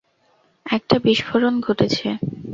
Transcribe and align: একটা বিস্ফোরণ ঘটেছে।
একটা 0.65 0.95
বিস্ফোরণ 0.99 1.55
ঘটেছে। 1.61 2.07